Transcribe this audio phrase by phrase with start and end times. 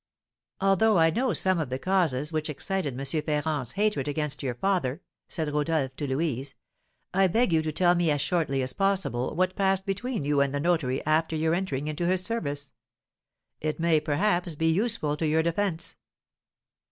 [0.59, 3.05] "Although I know some of the causes which excited M.
[3.21, 6.55] Ferrand's hatred against your father," said Rodolph to Louise,
[7.13, 10.55] "I beg you to tell me as shortly as possible what passed between you and
[10.55, 12.73] the notary after your entering into his service;
[13.59, 15.97] it may, perhaps, be useful for your defence."